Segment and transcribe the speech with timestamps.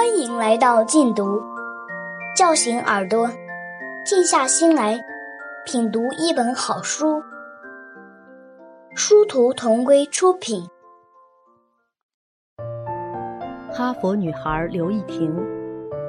[0.00, 1.38] 欢迎来到禁读，
[2.34, 3.28] 叫醒耳朵，
[4.02, 4.98] 静下心来
[5.66, 7.22] 品读一本好书。
[8.96, 10.66] 殊途同归出品。
[13.70, 15.36] 哈佛女孩刘亦婷，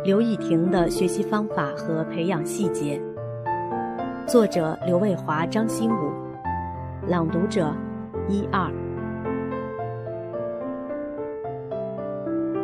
[0.06, 2.98] 刘亦婷的学习方法和培养细节。
[4.26, 6.14] 作者刘卫华、张新武，
[7.06, 7.76] 朗读者
[8.30, 8.72] 一二。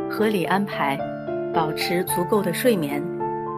[0.09, 0.97] 合理安排，
[1.57, 3.03] 保持足够的睡眠。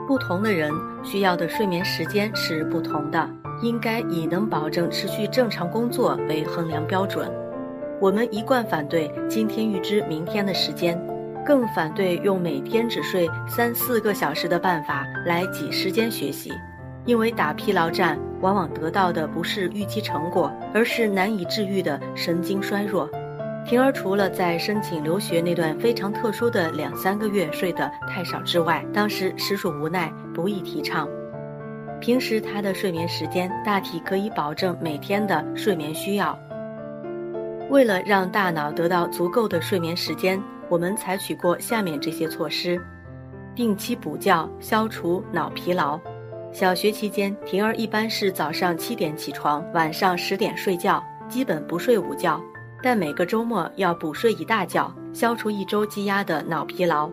[0.08, 0.72] 不同的人
[1.04, 3.30] 需要的睡眠时间是不同的，
[3.62, 7.30] 应该以能保证持续正常工作为衡量标准。
[8.00, 10.98] 我们一贯反对今天预支明天的时间，
[11.46, 16.54] 更反对用每天只睡三四个小时的办法来挤时间学习，
[17.06, 23.10] 因为打疲劳战往往得到的不是预期成果，而是难以治愈的神经衰弱。
[23.66, 31.08] 婷儿除了在申请留学那段非常特殊的两三个月睡得太少之外，当时实属无奈，不易提倡。
[32.00, 36.38] 平时她的睡眠时间大体可以保证每天的睡眠需要。
[37.70, 42.82] 为了让大脑得到足够的睡眠时间，我们采取过下面这些措施：
[43.54, 46.00] 定期补觉，消除脑疲劳。
[46.52, 52.42] 小学期间，婷儿一般是早上七点起床，晚上十点睡觉，基本不睡午觉。
[52.82, 57.10] 但每个周末要补睡一大觉，消除一周积压的脑疲劳。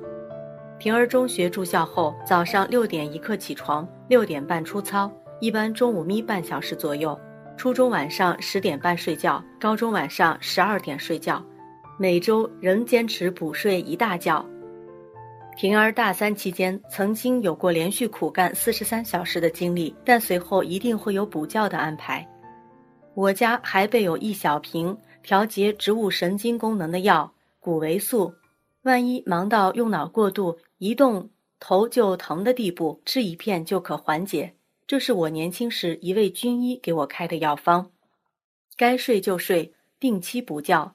[0.78, 7.18] 婷儿中学住校后，早上六点一刻起床，六点半出操，一般中午眯半小时左右。
[7.56, 11.42] 初中晚上十点半睡觉，高中晚上十二点睡觉，
[11.98, 14.44] 每周仍坚持补睡一大觉。
[15.56, 22.28] 婷儿大三期间曾经有过连续苦干四十三小时的经历，但随后一定会有补觉的安排。
[23.14, 24.94] 我家还备有一小瓶。
[25.26, 28.32] 调节植物神经功能的药谷维素，
[28.82, 34.54] 万一忙到用脑过度、一动头就疼的地步，吃一片就可缓解。
[34.86, 37.90] 这是我年轻时一位军医给我开的药方。
[38.76, 40.94] 该睡就睡，定期补觉。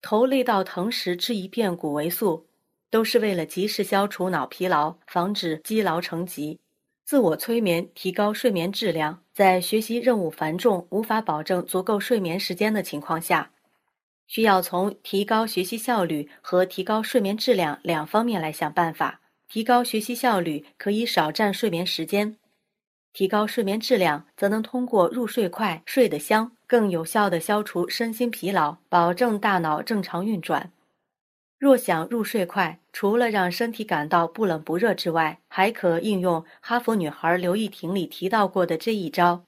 [0.00, 2.46] 头累到疼时吃一片谷维素，
[2.88, 6.60] 都是为了及时消除脑疲劳，防止积劳成疾。
[7.10, 9.20] 自我催眠，提高睡眠质量。
[9.32, 13.50] 在学习任务繁重、无法保证足够睡眠时间的情况下，
[14.28, 19.20] 需要从提高学习效率和提高睡眠质量两方面来想办法。
[19.48, 22.36] 提高学习效率可以少占睡眠时间，
[23.12, 30.70] 提高睡眠质量则能通过入睡快、睡得香，更有效地消除身心疲劳，保证大脑正常运转。
[31.60, 39.44] 若想入睡快，除了让身体感到不冷不热之外，还可应用哈佛女孩刘亦婷里提到过的这一招，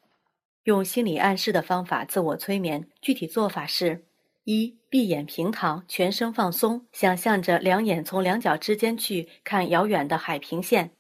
[0.64, 2.86] 用心理暗示的方法自我催眠。
[3.00, 4.04] 具体做法是：
[4.44, 10.90] 一、闭眼平躺，全身放松，想象着两眼从两脚之间去看遥远的海平线。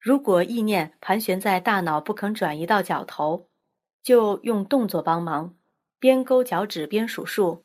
[0.00, 3.46] 如果意念盘旋在大脑不肯转移到脚头，
[4.02, 5.54] 就用动作帮忙，
[6.00, 7.62] 边勾脚趾边数数。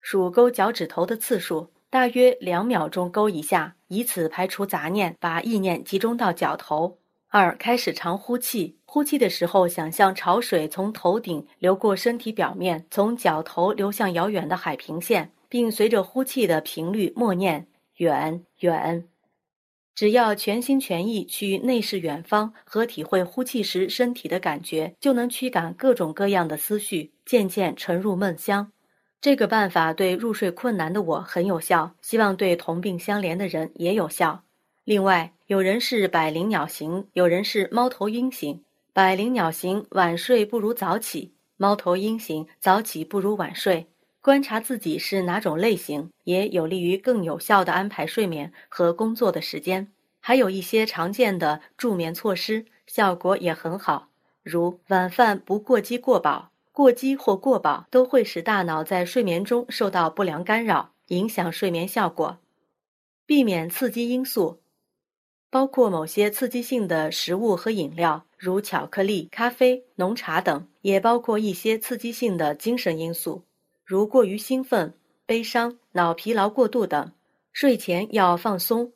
[0.00, 6.98] 数勾脚趾头的次数，大约两秒钟勾一下，以此排除杂念，把意念集中到脚头。
[7.30, 17.66] 二、开始长呼气，呼气的时候，想象潮水从头顶流过身体表面，从脚头流向遥远的海平线，并随着呼气的频率默念
[17.98, 19.06] “远远”。
[19.94, 28.72] 只要全心全意去内视远方和体会呼气时身体的感觉，就能驱赶各种各样的思绪，渐渐沉入梦乡。
[29.20, 34.44] 这个办法对入睡困难的我很有效，希望对同病相怜的人也有效。
[34.84, 38.62] 另外，有人是百灵鸟型，有人是猫头鹰型。
[38.92, 43.88] 百灵鸟型晚睡不如早起，猫头鹰型早起不如晚睡。
[44.20, 49.88] 观察自己是哪种类型，也有利于更有效的安排睡眠和工作的时间。
[50.20, 54.08] 还有一些常见的助眠措施，效果也很好，
[54.42, 56.47] 如晚饭不过饥过饱。
[56.78, 62.38] 过饥或过饱都会使大脑在睡眠中受到不良干扰，影响睡眠效果。
[63.26, 64.60] 避免刺激因素，
[65.50, 73.42] 包括某些刺激性的食物和饮料，如巧克力、咖啡、浓茶等；也包括一些刺激性的精神因素，
[73.84, 74.94] 如过于兴奋、
[75.26, 77.10] 悲伤、脑疲劳过度等。
[77.50, 78.92] 睡前要放松。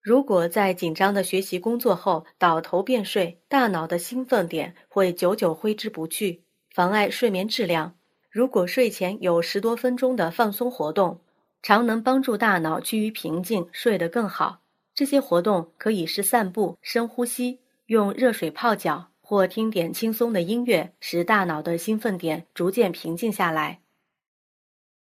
[0.00, 6.44] 如果在紧张的学习工作后倒头便睡，大脑的兴奋点会久久挥之不去。
[6.72, 7.94] 妨碍睡眠质量。
[8.30, 11.20] 如果睡前有十多分钟的放松活动，
[11.62, 14.60] 常能帮助大脑趋于平静，睡得更好。
[14.94, 23.80] 这些活动可以是散步、深呼吸、用热水泡脚，或听点轻松的音乐，使大脑的兴奋点逐渐平静下来。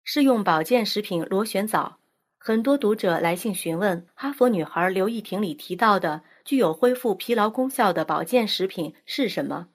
[0.03, 1.97] 试用保健食品螺旋藻，
[2.37, 9.67] 很多读者来信询问，哈佛女孩刘亦婷里提到的具有恢复疲劳功效的保健食品是什么？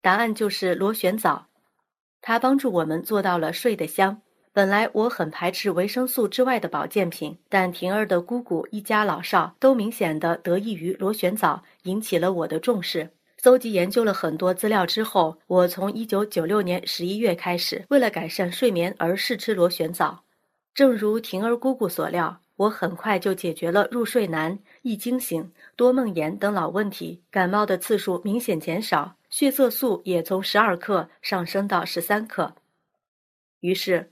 [0.00, 1.48] 答案就是螺旋藻，
[2.20, 4.22] 它帮助我们做到了睡得香。
[4.52, 13.10] 本来我很排斥维生素之外的保健品，但婷儿的姑姑一家老少都明显的得益于螺旋藻，引起了我的重视。
[13.40, 20.24] 搜集研究了很多资料之后，我从一九九六年十一月开始，为了改善睡眠而试吃螺旋藻。
[20.74, 32.54] 正如婷儿姑姑所料，我很快就解决了入睡难、易惊醒、多梦魇等老问题，感冒的次数明显减少，血色素也从十二克上升到十三克。
[33.60, 34.10] 于是。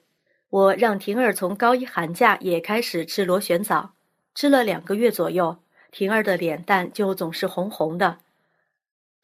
[0.49, 3.95] 我让婷儿从高一寒假也开始吃螺旋藻，
[4.33, 5.59] 吃了两个月左右，
[5.91, 8.19] 婷儿的脸蛋就总是红红的。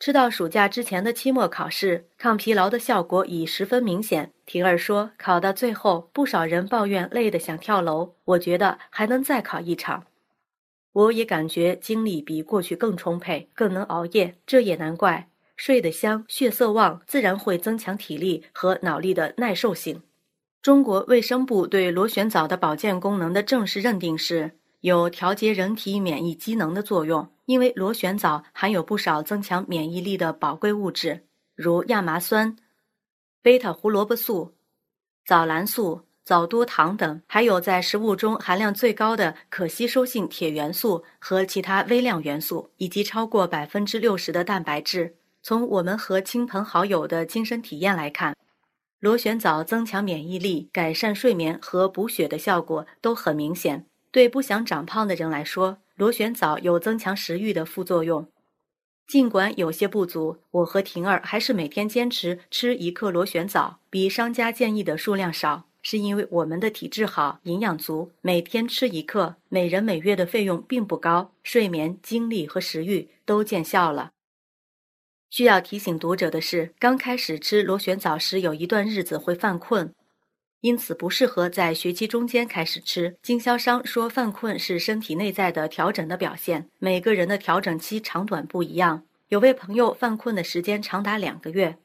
[0.00, 4.32] 吃到暑假之前的期末考试，抗疲劳的效果已十分明显。
[4.44, 10.04] 婷儿说，考到最后，不少人抱怨累得想跳楼，我觉得还能再考一场。
[10.92, 14.34] 我也感觉精力比过去更充沛，更能熬夜。
[14.44, 15.28] 这也难怪，
[15.62, 20.02] 睡得香，血色旺，自然会增强体力和脑力的耐受性。
[20.60, 31.22] 中国卫生部对螺旋藻的保健功能的正式认定是有调节人体免疫机能的作用，因为螺旋藻含有不少增强免疫力的宝贵物质，
[31.54, 32.56] 如亚麻酸、
[33.40, 34.56] 贝塔胡萝卜素、
[35.24, 45.14] 藻蓝素、藻多糖等，还有在食物中含量最高的可吸收性铁元素和其他微量元素，以及超过百分之六十的蛋白质。
[45.42, 48.36] 从我们和亲朋好友的亲身体验来看。
[49.00, 53.84] 螺旋藻增强免疫力、改善睡眠和补血的效果都很明显。
[54.12, 58.28] 对不想长胖的人来说，螺旋藻有增强食欲的副作用。
[59.08, 68.12] 尽管有些不足，我和婷儿还是每天坚持吃一克螺旋藻，比商家建议的数量少，是因为我们的体质好、营养足。
[68.20, 74.12] 每天吃一克，每人每月的费用并不高，睡眠、精力和食欲都见效了。
[75.32, 79.94] 需要提醒读者的是，刚开始吃螺旋藻时，有一段日子会犯困，
[80.60, 83.16] 因此不适合在学期中间开始吃。
[83.22, 89.04] 经销商说，犯困是身体内在的调整的表现，每个人的调整期长短不一样。
[89.28, 91.78] 有位朋友犯困的时间长达两个月，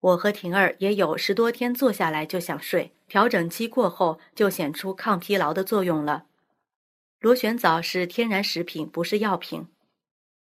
[0.00, 6.24] 我和婷儿也有十多天坐下来就想睡，调整期过后就显出抗疲劳的作用了。
[7.20, 9.68] 螺旋藻是天然食品，不是药品。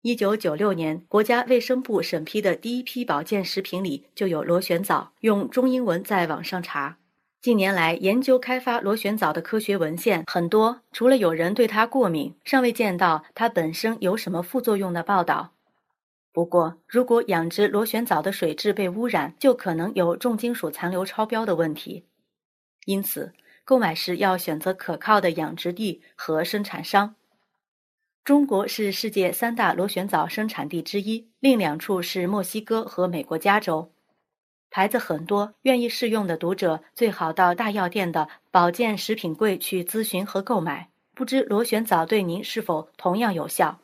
[0.03, 5.13] 一九九六年，国家卫生部审批的第一批保健食品里就有螺旋藻。
[5.21, 6.97] 用中英文在网上查，
[7.41, 15.53] 近年来研究开发螺旋藻的科学文献很多，除了有人对它过敏，尚未见到它本身有什么副作用的报道。
[16.33, 22.03] 不过，如果养殖螺旋藻的水质被污染，就可能有重金属残留超标的问题。
[22.83, 23.31] 因此，
[23.63, 27.15] 购买时要选择可靠的养殖地和生产商。
[28.25, 33.91] 中国是世界三大螺旋藻生产地之一，另两处是墨西哥和美国加州。
[34.69, 40.89] 牌子很多，愿意试用的读者最好到大药店的保健食品柜去咨询和购买。
[41.13, 43.81] 不知螺旋藻对您是否同样有效？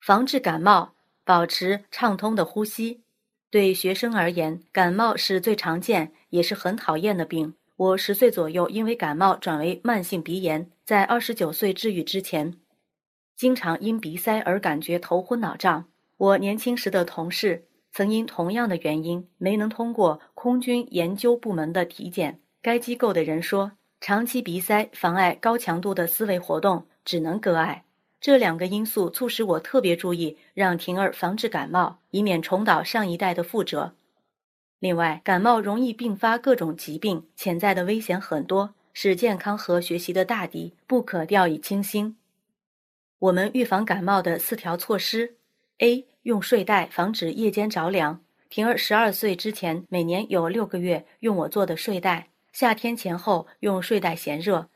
[0.00, 3.02] 防治感冒，保持畅通的呼吸。
[3.50, 7.52] 对学生而言，感冒是最常见也是很讨厌的病。
[7.76, 12.56] 我十岁左右因为感冒转为慢性鼻炎，在二十九岁治愈之前。
[13.40, 15.86] 经常因鼻塞而感觉头昏脑胀。
[16.18, 22.38] 我年轻时的同事曾因同样的原因没能通过空军研究部门的体检。
[22.60, 27.86] 该机构的人说，长期鼻塞妨碍高强度的思维活动，只能割爱。
[28.20, 33.94] 这两个因素促使我特别注意让婷儿防治感冒，以免重蹈上一代的覆辙。
[34.80, 42.18] 另外，感冒容易并发各种疾病，潜在的危险很多，是健康和学习的大敌，不可掉以轻心。
[43.20, 45.36] 我们预防感冒的四条措施
[45.80, 46.06] ：A.
[46.22, 48.18] 用睡袋防止夜间着凉。
[48.48, 52.28] 婷儿十二岁之前，每年有六个月用我做的睡袋。
[52.54, 54.70] 夏天前后用睡袋嫌热，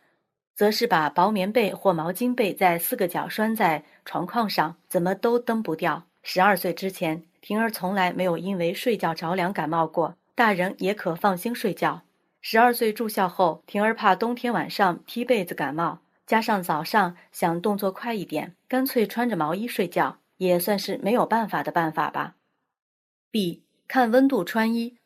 [0.55, 6.05] 则是把薄棉被或毛巾被在四个角拴在床框上，怎么都蹬不掉。
[6.23, 12.03] 十二岁之前，婷儿从来没有因为睡觉着凉感冒过，大人也可放心睡觉。
[12.43, 16.01] 十二岁住校后，婷儿怕冬天晚上踢被子感冒。
[16.27, 22.37] 加上早上想动作快一点，干脆穿着毛衣睡觉，也算是没有办法的办法吧。
[23.31, 24.97] B 看温度穿衣，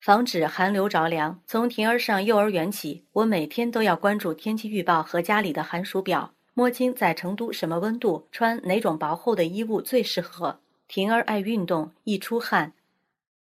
[0.00, 1.40] 防止寒流着凉。
[1.46, 10.60] 从婷儿上幼儿园起，我每天都要关注天气预报和家里的寒暑表，摸清在成都什么温度，穿哪种薄厚的衣物最适合。
[10.86, 12.74] 婷儿爱运动，易出汗，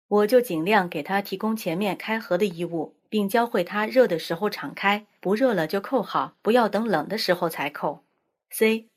[0.08, 2.94] 我就尽量给她提供前面开合的衣物。
[3.13, 8.03] 并教会他热的时候敞开，不热了就扣好，不要等冷的时候才扣。
[8.50, 8.88] C，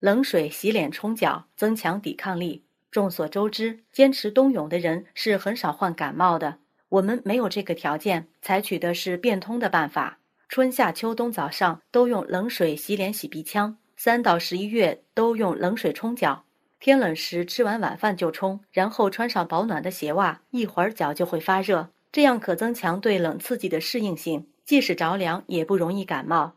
[0.00, 2.64] 冷水洗脸冲脚，增强抵抗力。
[2.90, 6.56] 众所周知，坚持冬泳的人是很少患感冒的。
[6.88, 10.18] 我们没有这个条件，采取的是变通的办法。
[10.48, 16.46] 春夏秋冬早上都用冷水洗脸洗鼻腔，三到十一月都用冷水冲脚。
[16.80, 26.54] 天冷时吃完晚饭就冲，然后穿上保暖的鞋袜，一会儿脚就会发热，这样可增强对冷刺激的适应性，即使着凉也不容易感冒。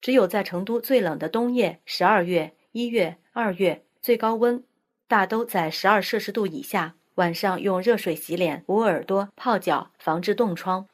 [0.00, 4.62] 只有在成都最冷的冬夜，十二月、一月、二月，最高温
[5.08, 6.94] 大都在十二摄氏度以下。
[7.16, 10.88] 晚上用热水洗脸、捂耳朵、泡脚，防治冻疮。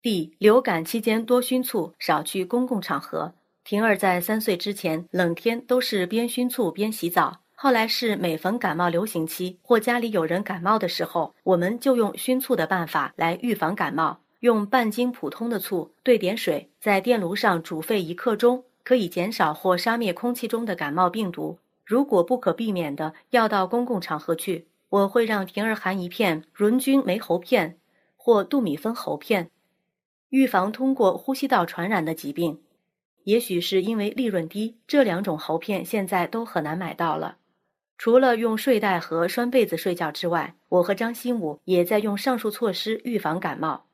[0.00, 0.36] D.
[0.38, 3.34] 流感期间多熏醋，少去公共场合。
[3.64, 7.40] 婷儿在三岁之前，冷天都是边熏醋边洗澡。
[7.58, 14.20] 后来是每逢感冒流行期或家里有人感冒的时候，我们就用熏醋的办法来预防感冒。
[14.40, 21.58] 用半斤普通的醋兑点水，在电炉上煮沸一刻钟，可以减少或杀灭空气中的感冒病毒。
[21.82, 27.78] 如果不可避免的要到公共场合去，我会让婷儿含一片润菌梅喉片
[28.16, 29.50] 或杜米芬喉片，
[30.28, 32.60] 预防通过呼吸道传染的疾病。
[33.24, 37.38] 也许是因为利润低，这两种喉片现在都很难买到了。
[37.98, 43.86] 除了用睡袋和拴被子睡觉之外，我和张新武也在用上述措施预防感冒。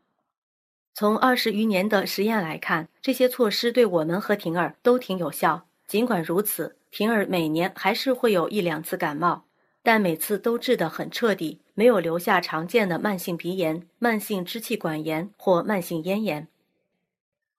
[0.95, 5.67] 从二十余年的实验来看，这些措施对我们和婷儿都挺有效。
[5.87, 9.45] 尽管如此，婷儿每年还是会有一两次感冒。
[9.85, 16.47] 但每次都治得很彻底，没有留下常见的慢性鼻炎、慢性支气管炎或慢性咽炎。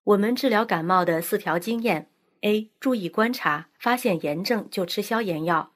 [0.05, 2.07] 我们治疗感冒的四条经验
[2.39, 2.69] ：A.
[2.79, 5.72] 注意观察，发现炎症就吃消炎药。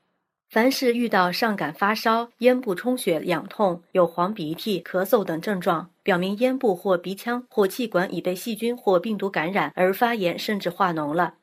[0.50, 11.36] 凡是遇到上感发烧、咽部充血、痒痛、有黄鼻涕、咳嗽等症状，表明咽部或鼻腔或气管已被细菌或病毒感染而发炎甚至化脓了，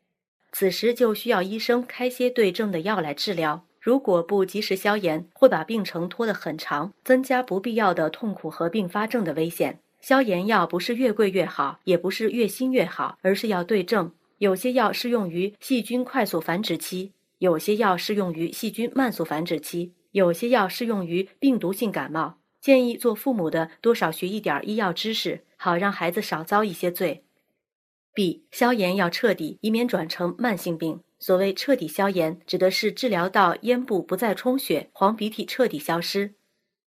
[0.53, 3.67] 此时就需要医生开些对症的药来治疗。
[3.79, 9.79] 如果不及时消炎，会把病程拖得很长，增加不必要的痛苦和并发症的危险。
[10.01, 14.11] 消炎药不是越贵越好，也不是越新越好，而是要对症。
[14.39, 17.13] 有些药适用于细菌快速繁殖期，
[17.45, 22.39] 有些药适用于细菌慢速繁殖期，有些药适用于病毒性感冒。
[22.59, 27.27] 建议做父母的多少学一点医药知识，好让孩子少遭一些罪。
[28.15, 28.47] B.
[28.51, 31.01] 消炎要彻底，以免转成慢性病。
[31.19, 36.37] 所谓彻底消炎，指的是治疗到咽部不再充血、黄鼻涕彻底消失。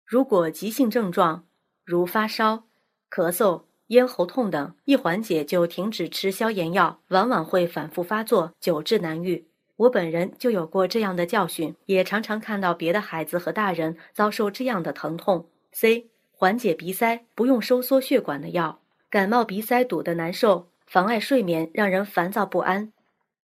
[0.04, 1.46] 如果急性症状
[1.84, 2.64] 如发烧、
[3.08, 9.46] 咳嗽、咽喉痛等一缓解就停止吃消炎药，往往会反复发作，久治难愈。
[9.80, 15.46] 我本人就有过这样的教训，也常常看到别的孩子和大人遭受这样的疼痛。
[15.72, 16.10] C.
[16.32, 22.92] 缓解鼻塞不用收缩血管的药，感冒鼻塞堵得难受，妨碍睡眠，让人烦躁不安。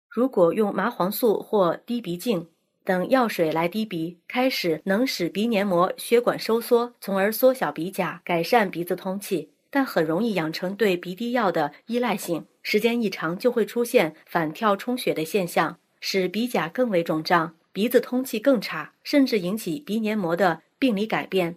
[0.07, 2.47] 如果用麻黄素或滴鼻镜
[2.83, 9.49] 等药水来滴鼻，开始能使鼻黏膜血管收缩，从而缩小鼻甲，改善鼻子通气。
[9.71, 21.55] 但很容易养成对鼻滴药的依赖性，时间一长就会出现反跳充血的现象，使鼻甲更为肿胀，鼻子通气更差，甚至引起鼻黏膜的病理改变，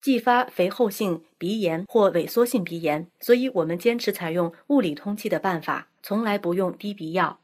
[0.00, 3.08] 继发肥厚性鼻炎或萎缩性鼻炎。
[3.18, 7.40] 所以，我们坚持采用物理通气的办法，从来不用滴鼻药。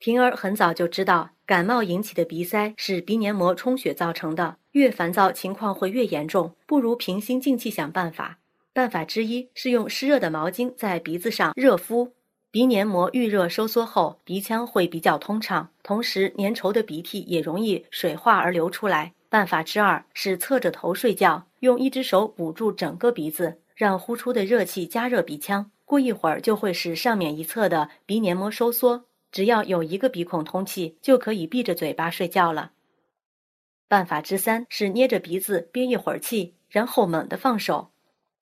[0.00, 8.38] 婷儿很早就知道，感冒引起的鼻塞是鼻黏膜充血造成的，越烦躁情况会越严重，不如平心静气想办法。
[8.72, 12.14] 办法之一是用湿热的毛巾在鼻子上热敷，
[12.52, 19.14] 鼻黏膜遇热收缩后，鼻腔会比较通畅，同时粘稠的鼻涕也容易水化而流出来。
[19.30, 29.06] 办法之二是侧着头睡觉，用一只手捂住整个鼻子，让呼出的热气加热鼻腔，过一会儿就会使上面一侧的鼻黏膜收缩。
[29.30, 32.72] 只要有一个鼻孔通气，就可以闭着嘴巴睡觉了。
[33.88, 37.92] 办法之三是捏着鼻子憋一会儿气，然后猛地放手，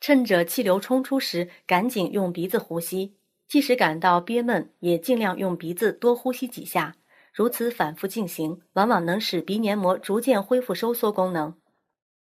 [0.00, 3.14] 趁着气流冲出时，赶紧用鼻子呼吸。
[3.50, 6.94] 即使感到憋闷，也尽量用鼻子多呼吸几下。
[7.34, 11.56] 如此反复进行，往往能使鼻黏膜逐渐恢复收缩功能。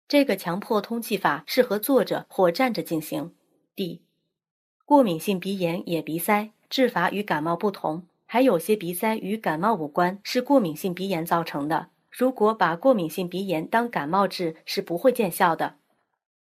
[0.09, 3.37] 这个强迫通气法适合坐着或站着进行。
[3.77, 4.03] D，
[4.85, 8.09] 过敏性鼻炎也鼻塞，治法与感冒不同。
[8.27, 11.91] 还有些鼻塞与感冒无关，是过敏性鼻炎造成的。
[12.11, 15.77] 如果把过敏性鼻炎当感冒治，是不会见效的。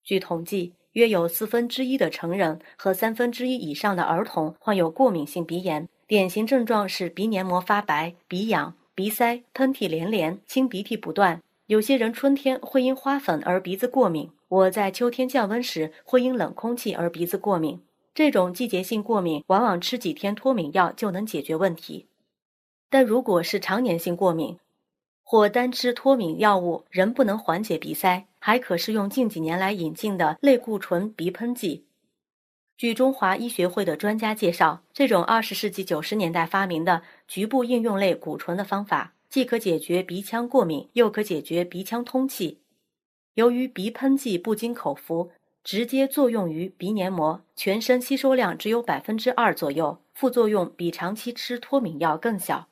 [0.06, 11.42] 据统计，约有四分之一的成人和三分之一以上的儿童患有过敏性鼻炎，典型症状是鼻黏膜发白、鼻痒、鼻塞、喷嚏连连、清鼻涕不断。
[11.68, 17.82] 有些人春天会因花粉而鼻子过敏，我在秋天降温时会因冷空气而鼻子过敏。
[18.14, 22.06] 这种季节性过敏往往吃几天脱敏药就能解决问题，
[22.92, 24.60] 但如果是常年性过敏，
[25.24, 31.86] 或单吃脱敏药物仍不能缓解鼻塞，还可适用近几年来引进的类固醇鼻喷剂。
[32.76, 42.60] 据中华医学会的专家介绍，这种二十世纪九十年代发明的局部应用类固醇的方法，既可解决鼻腔过敏，又可解决鼻腔通气。
[43.36, 45.32] 由于鼻喷剂不经口服。
[45.64, 52.68] 直接作用于鼻黏膜，全身吸收量只有百分之二左右，副作用比长期吃脱敏药更小。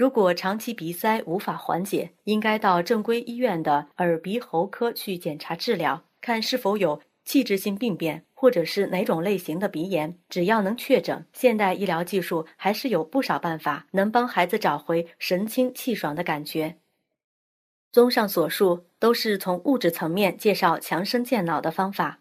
[0.00, 10.16] 如果长期鼻塞无法缓解，应该到正规医院的耳鼻喉科去检查治疗，看是否有器质性病变，或者是哪种类型的鼻炎。
[10.30, 16.76] 只要能确诊，现代医疗技术还是有不少办法能帮孩子找回神清气爽的感觉。
[17.92, 22.20] 综上所述，都是从物质层面介绍强身健脑的方法。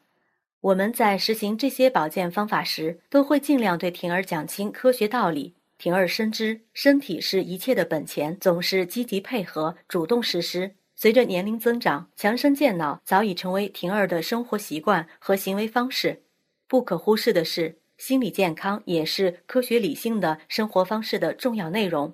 [0.60, 5.56] 我们在实行这些保健方法时，都会尽量对婷儿讲清科学道理。
[5.80, 10.76] 婷儿深知身体是一切的本钱，总是积极配合，主动实施。
[10.94, 16.22] 随着年龄增长，强身健脑早已成为婷儿的生活习惯和行为方式。
[16.68, 22.14] 不可忽视的是，心理健康也是科学理性的生活方式的重要内容。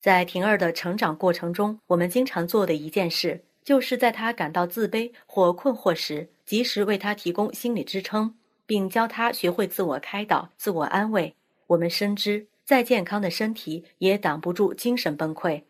[0.00, 6.30] 在婷儿的成长过程中，我们经常做的一件事，就是在她感到自卑或困惑时。
[6.46, 8.34] 及时为她提供心理支撑，
[8.64, 11.34] 并教她学会自我开导、自我安慰。
[11.66, 15.64] 我们深知，再健康的身体也挡不住精神崩溃，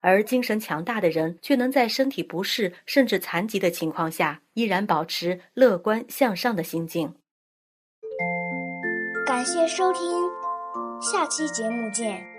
[0.00, 7.14] 而精神强大的人却能在身体不适甚至残疾的情况下，依然保持乐观向上的心境。
[9.26, 10.00] 感谢收听，
[10.98, 12.33] 下期节目见。